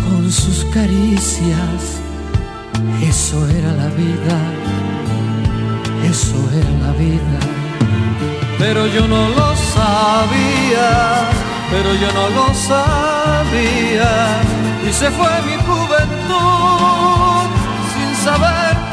con 0.04 0.30
sus 0.30 0.66
caricias. 0.66 2.02
Eso 3.02 3.48
era 3.48 3.72
la 3.72 3.88
vida, 3.96 4.38
eso 6.04 6.36
era 6.60 6.72
la 6.86 6.92
vida. 7.00 7.40
Pero 8.60 8.86
yo 8.88 9.08
no 9.08 9.30
lo 9.30 9.56
sabía, 9.56 11.30
pero 11.72 11.94
yo 12.02 12.12
no 12.12 12.30
lo 12.38 12.54
sabía. 12.54 14.42
Y 14.86 14.92
se 14.92 15.10
fue 15.12 15.42
mi 15.44 15.56
juventud 15.64 17.48
sin 17.94 18.26
saber 18.26 18.91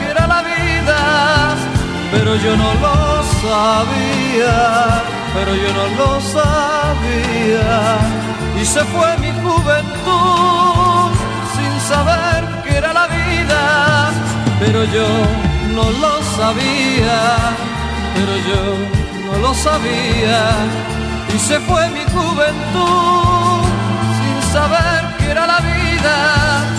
Pero 2.19 2.35
yo 2.35 2.57
no 2.57 2.74
lo 2.85 3.23
sabía, 3.45 5.03
pero 5.35 5.55
yo 5.55 5.70
no 5.78 5.86
lo 6.01 6.20
sabía. 6.20 7.70
Y 8.61 8.65
se 8.65 8.82
fue 8.93 9.16
mi 9.19 9.31
juventud 9.40 11.12
sin 11.55 11.81
saber 11.89 12.40
que 12.65 12.77
era 12.77 12.93
la 12.93 13.07
vida. 13.07 14.11
Pero 14.59 14.82
yo 14.97 15.07
no 15.77 15.85
lo 16.03 16.15
sabía, 16.36 17.20
pero 18.16 18.35
yo 18.51 18.62
no 19.27 19.39
lo 19.39 19.55
sabía. 19.55 20.40
Y 21.32 21.39
se 21.39 21.61
fue 21.61 21.89
mi 21.90 22.03
juventud 22.16 23.62
sin 24.19 24.53
saber 24.53 25.16
que 25.19 25.31
era 25.31 25.47
la 25.47 25.61
vida. 25.61 26.78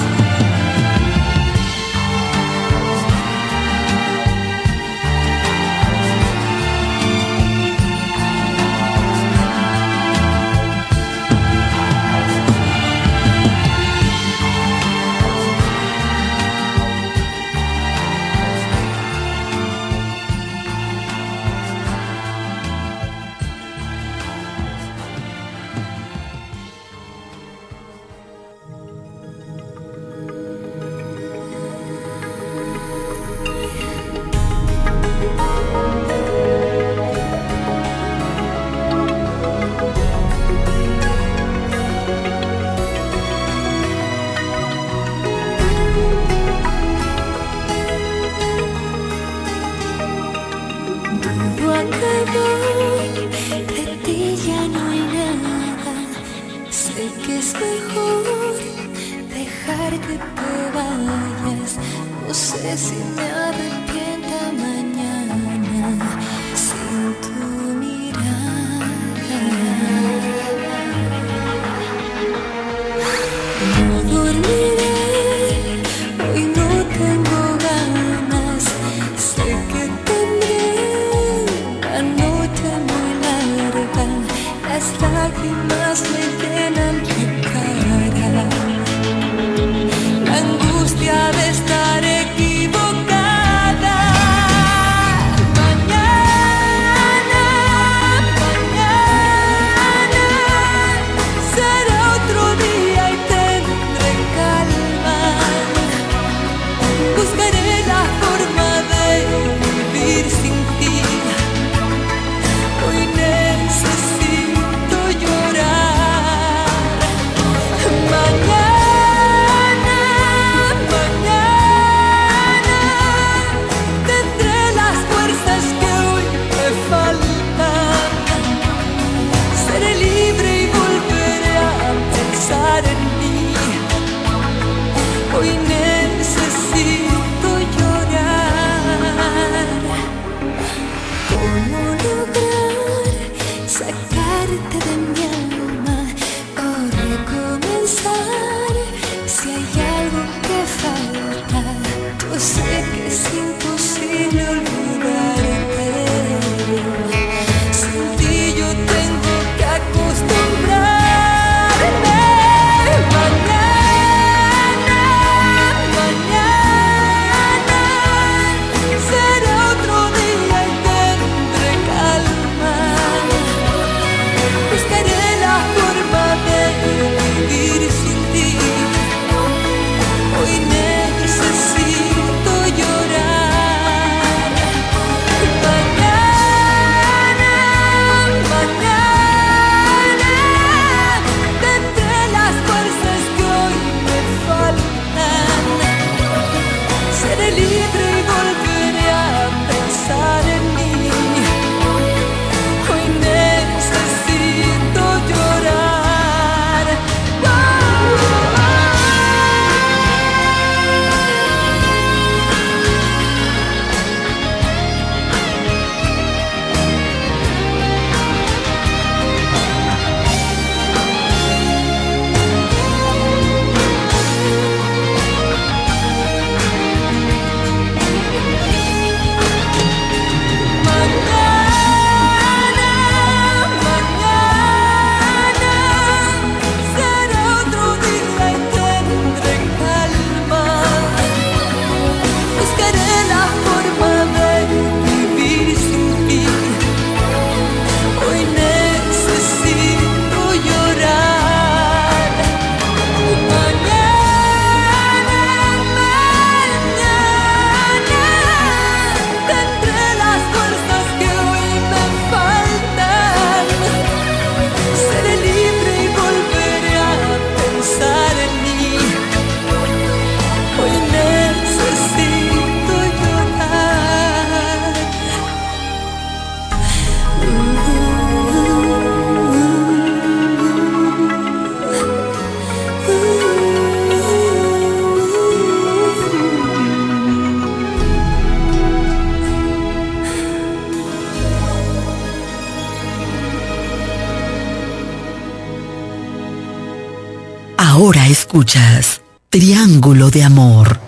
escuchas 298.50 299.22
Triángulo 299.52 300.32
de 300.32 300.44
Amor. 300.44 300.99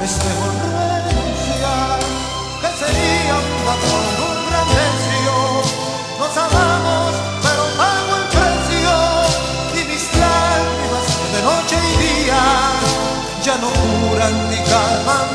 Este 0.00 0.14
es 0.14 0.24
mejor 0.24 0.54
renunciar, 1.04 1.98
que 2.60 2.70
sería 2.78 3.34
un 3.34 3.50
patrón, 3.66 4.14
un 4.30 4.38
gran 4.48 4.68
necio. 4.68 5.34
Nos 6.20 6.36
amamos, 6.36 7.14
pero 7.42 7.62
pago 7.76 8.12
el 8.20 8.26
precio, 8.36 8.94
y 9.74 9.84
mis 9.90 10.04
lágrimas 10.14 11.08
de 11.34 11.40
noche 11.42 11.76
y 11.82 12.24
día 12.24 12.42
ya 13.42 13.56
no 13.58 13.70
curan 13.70 14.34
ni 14.50 14.58
calman. 14.70 15.27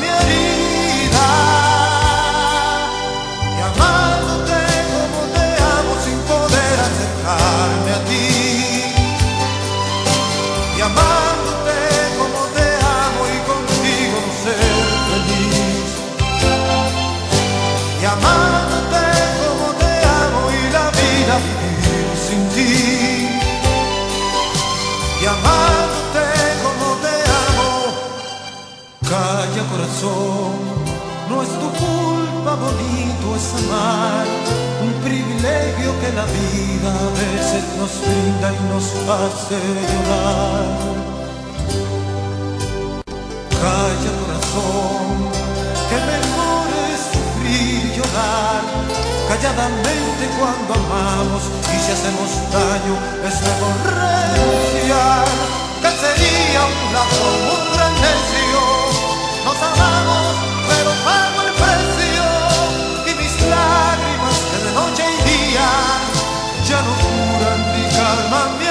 bonito 32.56 33.36
es 33.36 33.46
amar, 33.64 34.26
un 34.82 34.92
privilegio 35.02 35.90
que 36.00 36.10
la 36.12 36.24
vida 36.24 36.90
a 36.92 37.10
veces 37.22 37.64
nos 37.78 37.92
brinda 38.00 38.52
y 38.52 38.60
nos 38.72 38.86
hace 39.10 39.58
llorar. 39.90 40.66
Calla 43.50 44.12
corazón, 44.20 45.16
que 45.88 45.98
mejor 46.12 46.66
es 46.92 47.00
sufrir 47.12 47.80
y 47.86 47.96
llorar, 47.96 48.62
calladamente 49.28 50.24
cuando 50.38 50.74
amamos 50.74 51.42
y 51.74 51.76
si 51.82 51.90
hacemos 51.92 52.30
daño 52.52 52.94
es 53.28 53.36
mejor 53.48 53.74
renunciar, 53.98 55.26
que 55.82 55.90
sería 56.02 56.60
un 56.64 56.96
amor 57.04 57.34
un 57.54 57.74
gran 57.74 57.94
necio, 57.94 58.60
nos 59.44 59.56
amamos. 59.62 60.43
ama-me. 68.34 68.63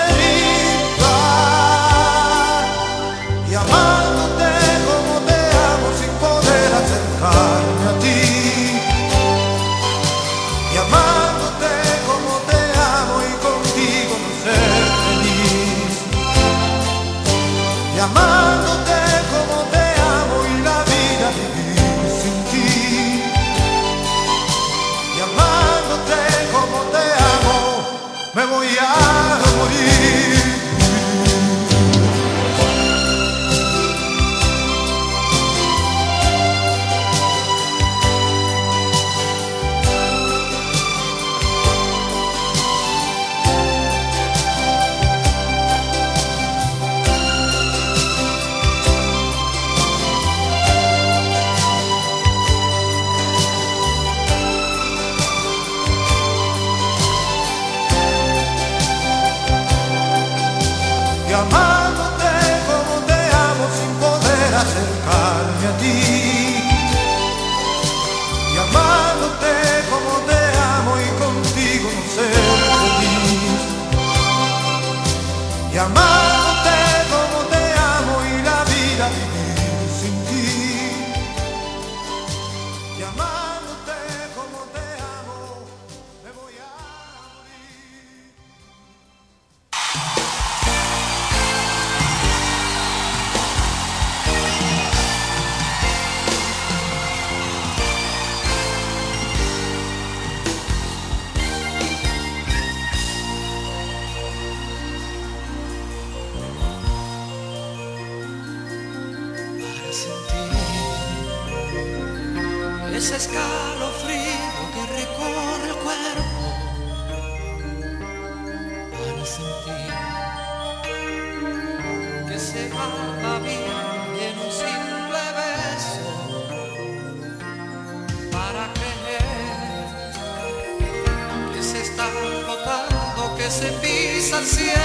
gracias. 134.43 134.82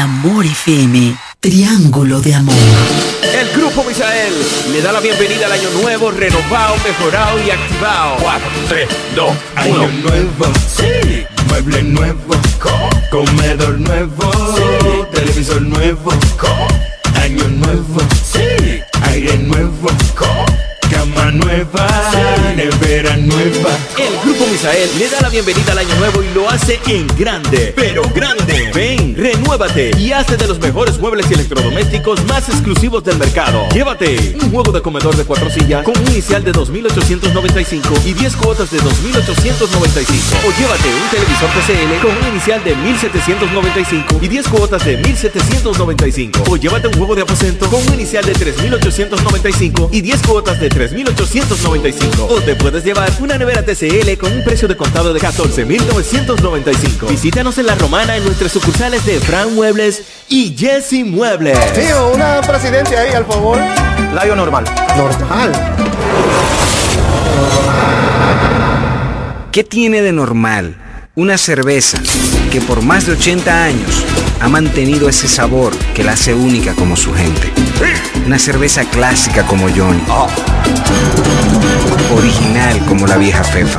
Amor 0.00 0.46
FM, 0.46 1.14
Triángulo 1.40 2.20
de 2.20 2.34
Amor. 2.34 2.54
El 3.22 3.50
Grupo 3.50 3.84
Misael 3.84 4.32
le 4.72 4.80
da 4.80 4.92
la 4.92 5.00
bienvenida 5.00 5.44
al 5.46 5.52
año 5.52 5.68
nuevo, 5.82 6.10
renovado, 6.10 6.76
mejorado 6.82 7.38
y 7.44 7.50
activado. 7.50 8.16
4, 8.20 8.48
3, 8.68 8.88
2, 9.14 9.36
Año 9.56 9.88
nuevo, 9.88 10.52
sí. 10.74 11.24
Mueble 11.48 11.82
nuevo, 11.82 12.34
comedor 13.10 13.78
nuevo, 13.78 15.06
televisor 15.12 15.60
nuevo, 15.62 16.12
año 17.22 17.46
nuevo, 17.48 18.00
sí. 18.24 18.80
Aire 19.02 19.36
nuevo, 19.38 19.88
cama 20.90 21.30
nueva, 21.32 21.86
nevera 22.54 23.16
nueva. 23.16 23.70
El 23.96 24.18
Grupo 24.24 24.46
Misael 24.50 24.88
le 24.98 25.08
da 25.08 25.20
la 25.20 25.28
bienvenida 25.28 25.72
al 25.72 25.78
año 25.78 25.94
nuevo 25.96 26.22
y 26.22 26.34
lo 26.34 26.48
hace 26.48 26.80
en 26.86 27.06
grande, 27.16 27.72
pero 27.76 28.02
grande. 28.14 28.70
Ven, 28.74 29.14
renuévate 29.16 29.90
y 29.98 30.12
hazte 30.12 30.36
de 30.36 30.46
los 30.46 30.58
mejores 30.58 30.98
muebles 30.98 31.26
y 31.30 31.34
electrodomésticos 31.34 32.24
más 32.26 32.48
exclusivos 32.48 33.04
del 33.04 33.18
mercado. 33.18 33.68
Llévate 33.70 34.36
un 34.42 34.50
juego 34.50 34.72
de 34.72 34.82
comedor 34.82 35.16
de 35.16 35.24
cuatro 35.24 35.50
sillas 35.50 35.84
con 35.84 35.96
un 35.98 36.06
inicial 36.08 36.44
de 36.44 36.52
2.895 36.52 38.04
y 38.04 38.12
10 38.12 38.36
cuotas 38.36 38.70
de 38.70 38.78
2.895. 38.78 40.20
O 40.46 40.50
llévate 40.58 40.88
un 40.88 41.10
televisor 41.10 41.50
TCL 41.50 42.00
con 42.02 42.16
un 42.16 42.28
inicial 42.32 42.62
de 42.64 42.74
1.795 42.76 44.22
y 44.22 44.28
10 44.28 44.48
cuotas 44.48 44.84
de 44.84 45.02
1.795. 45.02 46.48
O 46.48 46.56
llévate 46.56 46.88
un 46.88 46.94
juego 46.94 47.14
de 47.14 47.22
aposento 47.22 47.68
con 47.68 47.80
un 47.86 47.94
inicial 47.94 48.24
de 48.24 48.32
3.895 48.34 49.88
y 49.92 50.00
10 50.00 50.22
cuotas 50.22 50.60
de 50.60 50.68
3.895. 50.70 52.39
O 52.40 52.42
te 52.42 52.54
puedes 52.54 52.84
llevar 52.84 53.10
una 53.20 53.36
nevera 53.36 53.62
TCL 53.62 54.16
con 54.18 54.32
un 54.32 54.42
precio 54.42 54.66
de 54.66 54.74
contado 54.74 55.12
de 55.12 55.20
14.995. 55.20 57.08
Visítanos 57.08 57.58
en 57.58 57.66
La 57.66 57.74
Romana 57.74 58.16
en 58.16 58.24
nuestras 58.24 58.52
sucursales 58.52 59.04
de 59.04 59.20
Fran 59.20 59.54
Muebles 59.54 60.02
y 60.28 60.56
Jesse 60.56 61.04
Muebles. 61.04 61.58
Tío, 61.74 62.12
una 62.14 62.40
presidencia 62.40 63.00
ahí, 63.00 63.12
al 63.12 63.26
favor. 63.26 63.58
Layo 64.14 64.34
normal. 64.36 64.64
Normal. 64.96 65.52
¿Qué 69.52 69.64
tiene 69.64 70.00
de 70.00 70.12
normal 70.12 70.76
Una 71.16 71.36
cerveza 71.36 71.98
que 72.50 72.60
por 72.62 72.80
más 72.82 73.06
de 73.06 73.12
80 73.12 73.64
años 73.64 74.04
ha 74.40 74.48
mantenido 74.48 75.08
ese 75.10 75.28
sabor 75.28 75.76
que 75.94 76.04
la 76.04 76.12
hace 76.12 76.32
única 76.32 76.74
como 76.74 76.96
su 76.96 77.12
gente. 77.12 77.52
Una 78.24 78.38
cerveza 78.38 78.84
clásica 78.84 79.46
como 79.46 79.68
Johnny. 79.68 80.02
Original 82.16 82.84
como 82.86 83.06
la 83.06 83.16
vieja 83.16 83.44
Fefa. 83.44 83.78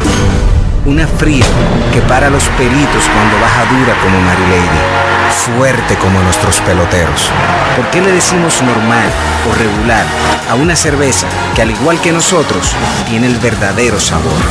Una 0.86 1.06
fría 1.06 1.46
que 1.94 2.02
para 2.02 2.30
los 2.30 2.44
pelitos 2.50 3.04
cuando 3.14 3.40
baja 3.42 3.66
dura 3.66 3.94
como 4.02 4.20
Mary 4.22 4.44
Lady. 4.44 5.58
Fuerte 5.58 5.96
como 5.96 6.22
nuestros 6.22 6.60
peloteros. 6.62 7.30
¿Por 7.76 7.90
qué 7.92 8.02
le 8.02 8.12
decimos 8.12 8.62
normal 8.62 9.10
o 9.50 9.56
regular 9.56 10.06
a 10.50 10.56
una 10.56 10.76
cerveza 10.76 11.28
que 11.56 11.62
al 11.62 11.72
igual 11.72 12.00
que 12.02 12.12
nosotros 12.12 12.74
tiene 13.10 13.28
el 13.28 13.38
verdadero 13.38 14.00
sabor? 14.00 14.42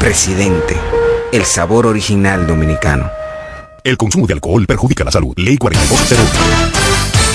Presidente, 0.00 0.76
el 1.32 1.44
sabor 1.44 1.86
original 1.86 2.46
dominicano. 2.46 3.10
El 3.84 3.96
consumo 3.96 4.26
de 4.26 4.34
alcohol 4.34 4.66
perjudica 4.66 5.04
la 5.04 5.10
salud. 5.10 5.34
Ley 5.36 5.56
4201. 5.56 6.83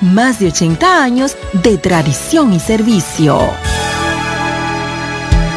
más 0.00 0.38
de 0.38 0.48
80 0.48 1.02
años 1.02 1.36
de 1.62 1.78
tradición 1.78 2.52
y 2.52 2.60
servicio. 2.60 3.38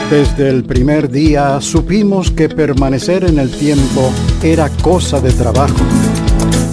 Desde 0.09 0.49
el 0.49 0.63
primer 0.63 1.09
día 1.09 1.61
supimos 1.61 2.31
que 2.31 2.49
permanecer 2.49 3.25
en 3.25 3.37
el 3.37 3.51
tiempo 3.51 4.11
era 4.41 4.69
cosa 4.81 5.19
de 5.19 5.31
trabajo. 5.31 5.75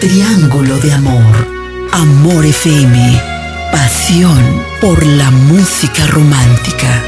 Triángulo 0.00 0.78
de 0.78 0.92
Amor. 0.92 1.48
Amor 1.90 2.46
FM. 2.46 3.20
Pasión 3.72 4.62
por 4.80 5.04
la 5.04 5.28
música 5.32 6.06
romántica. 6.06 7.02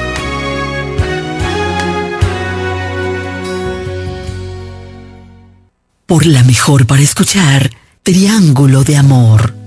Por 6.05 6.27
la 6.27 6.43
mejor 6.43 6.89
para 6.89 7.03
escuchar. 7.03 7.71
Triángulo 8.03 8.83
de 8.83 8.97
Amor. 8.97 9.60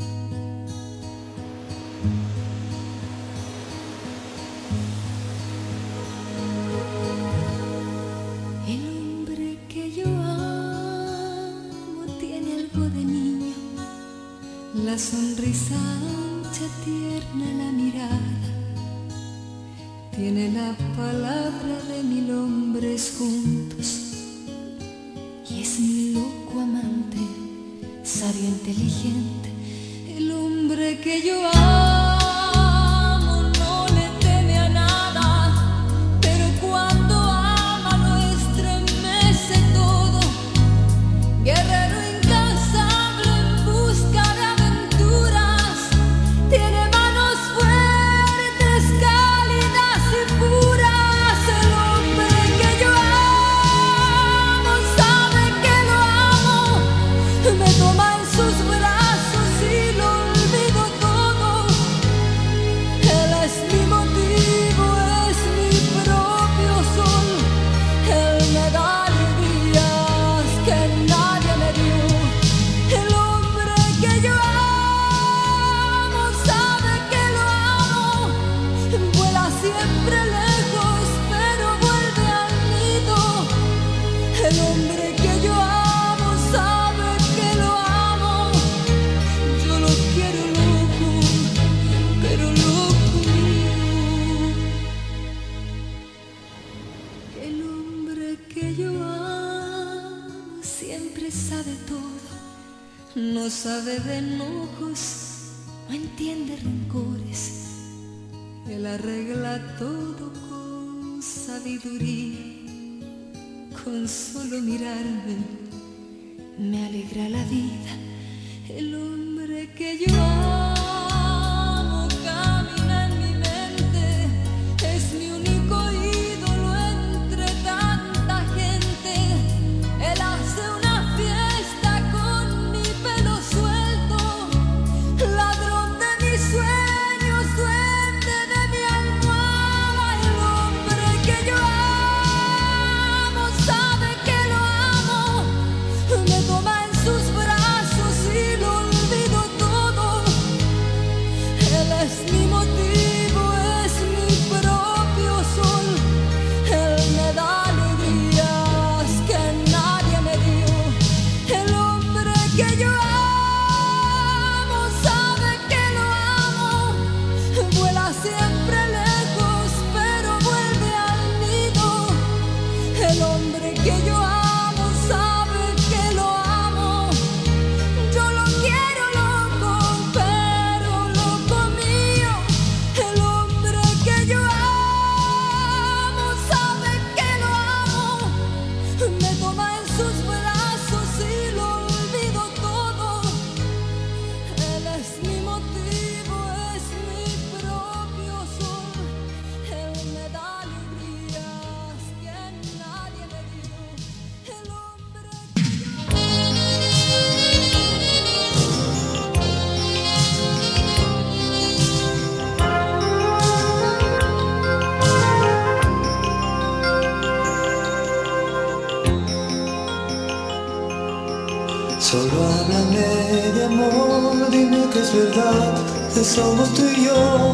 somos 226.34 226.74
tú 226.74 226.82
y 226.82 227.06
yo, 227.06 227.54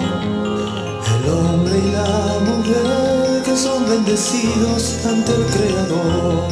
el 1.18 1.30
hombre 1.30 1.80
y 1.80 1.92
la 1.92 2.40
mujer 2.48 3.44
que 3.44 3.58
son 3.58 3.90
bendecidos 3.90 5.06
ante 5.06 5.34
el 5.36 5.46
Creador, 5.48 6.48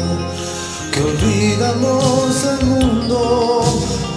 que 0.91 1.01
olvidamos 1.03 2.43
el 2.43 2.65
mundo 2.65 3.63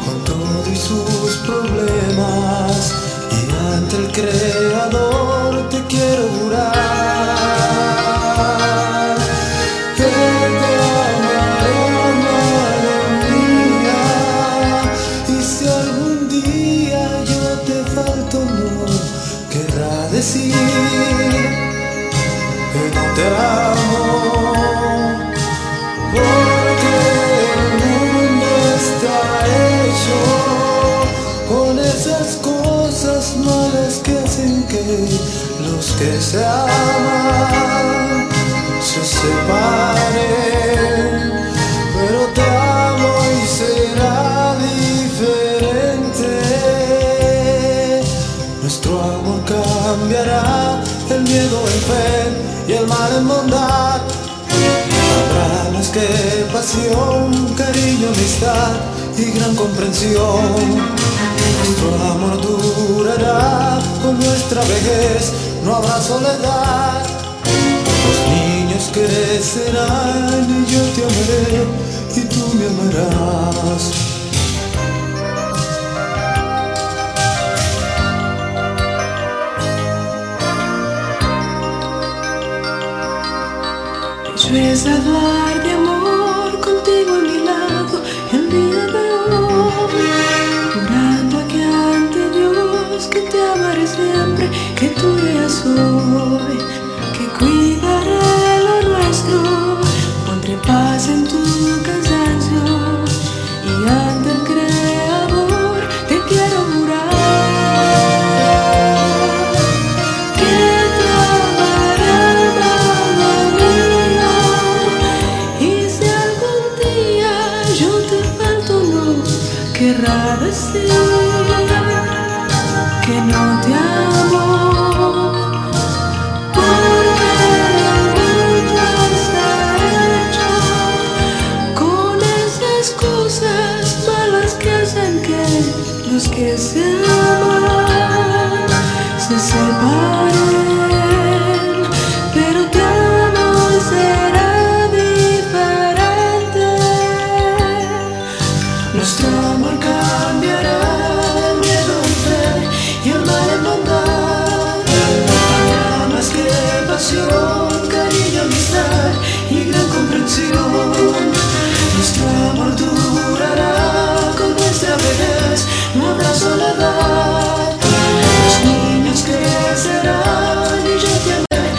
con 0.05 0.25
todos 0.25 0.77
sus 0.77 1.37
problemas 1.47 2.95
y 3.31 3.75
ante 3.77 3.97
el 3.97 4.11
Creador 4.11 5.69
te 5.69 5.81
quiero 5.87 6.29
jurar. 6.41 8.10
que 36.01 36.19
se 36.19 36.43
aman 36.43 38.29
se 38.81 39.05
separen, 39.05 40.25
pero 41.95 42.21
te 42.37 42.41
amo 42.41 43.13
y 43.37 43.47
será 43.47 44.57
diferente. 44.65 46.33
Nuestro 48.63 48.93
amor 48.99 49.41
cambiará, 49.45 50.81
el 51.11 51.21
miedo 51.21 51.59
en 51.75 51.81
fe 51.91 52.13
y 52.69 52.73
el 52.73 52.87
mal 52.87 53.13
en 53.19 53.29
bondad. 53.29 54.01
Habrá 55.21 55.71
más 55.75 55.89
que 55.89 56.09
pasión, 56.51 57.55
cariño, 57.59 58.09
amistad 58.09 58.73
y 59.19 59.33
gran 59.33 59.55
comprensión. 59.55 60.57
Nuestro 61.59 61.89
amor 62.11 62.41
durará 62.41 63.79
con 64.03 64.19
nuestra 64.19 64.63
vejez 64.63 65.40
no 65.65 65.77
habrá 65.77 66.01
soledad. 66.01 67.03
Los 68.07 68.19
niños 68.29 68.91
crecerán 68.93 70.47
y 70.49 70.73
yo 70.73 70.83
te 70.95 71.03
amaré 71.05 71.67
y 72.17 72.21
tú 72.23 72.55
me 72.59 72.67
amarás. 72.67 74.11
Yo 84.37 84.57
es 84.57 84.87
hablar 84.87 85.60
tuya 95.01 95.49
soy, 95.49 96.59
que 97.17 97.27
cuidaré 97.39 98.63
lo 98.67 98.77
nuestro, 98.91 99.79
pondré 100.27 100.57
paz 100.67 101.09
en 101.09 101.27
tu 101.27 101.40